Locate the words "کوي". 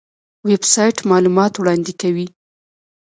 2.01-2.27